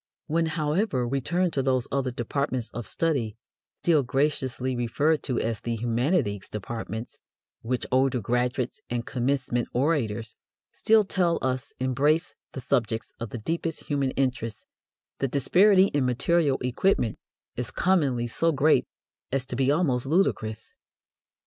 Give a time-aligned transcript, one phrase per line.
[0.25, 3.37] When, however, we turn to those other departments of study
[3.83, 7.19] still graciously referred to as the "humanities," departments
[7.61, 10.35] which older graduates and commencement orators
[10.71, 14.65] still tell us embrace the subjects of the deepest human interest,
[15.19, 17.19] the disparity in material equipment
[17.55, 18.87] is commonly so great
[19.31, 20.73] as to be almost ludicrous.